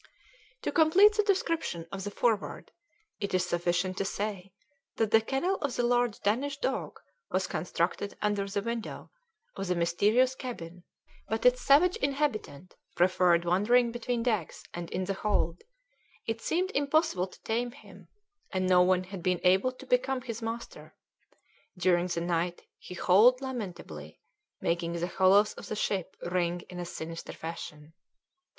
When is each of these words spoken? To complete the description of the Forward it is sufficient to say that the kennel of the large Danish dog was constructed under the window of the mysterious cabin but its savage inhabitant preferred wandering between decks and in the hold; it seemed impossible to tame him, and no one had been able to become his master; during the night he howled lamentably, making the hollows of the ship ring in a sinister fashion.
To 0.63 0.71
complete 0.71 1.13
the 1.13 1.21
description 1.21 1.85
of 1.91 2.03
the 2.05 2.09
Forward 2.09 2.71
it 3.19 3.35
is 3.35 3.45
sufficient 3.45 3.97
to 3.97 4.03
say 4.05 4.51
that 4.95 5.11
the 5.11 5.21
kennel 5.21 5.57
of 5.57 5.75
the 5.75 5.83
large 5.83 6.19
Danish 6.21 6.57
dog 6.57 6.99
was 7.29 7.45
constructed 7.45 8.17
under 8.19 8.47
the 8.47 8.63
window 8.63 9.11
of 9.55 9.67
the 9.67 9.75
mysterious 9.75 10.33
cabin 10.33 10.85
but 11.29 11.45
its 11.45 11.61
savage 11.61 11.97
inhabitant 11.97 12.73
preferred 12.95 13.45
wandering 13.45 13.91
between 13.91 14.23
decks 14.23 14.63
and 14.73 14.89
in 14.89 15.03
the 15.05 15.13
hold; 15.13 15.61
it 16.25 16.41
seemed 16.41 16.71
impossible 16.73 17.27
to 17.27 17.39
tame 17.43 17.69
him, 17.71 18.07
and 18.51 18.65
no 18.65 18.81
one 18.81 19.03
had 19.03 19.21
been 19.21 19.39
able 19.43 19.71
to 19.71 19.85
become 19.85 20.21
his 20.21 20.41
master; 20.41 20.95
during 21.77 22.07
the 22.07 22.21
night 22.21 22.63
he 22.79 22.95
howled 22.95 23.39
lamentably, 23.39 24.19
making 24.61 24.93
the 24.93 25.05
hollows 25.05 25.53
of 25.53 25.67
the 25.67 25.75
ship 25.75 26.17
ring 26.23 26.61
in 26.71 26.79
a 26.79 26.85
sinister 26.85 27.33
fashion. 27.33 27.93